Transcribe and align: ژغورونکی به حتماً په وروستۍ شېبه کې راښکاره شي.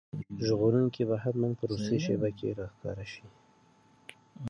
ژغورونکی 0.45 1.03
به 1.09 1.15
حتماً 1.23 1.49
په 1.57 1.63
وروستۍ 1.65 1.99
شېبه 2.05 2.29
کې 2.37 2.47
راښکاره 2.59 3.05
شي. 3.13 3.25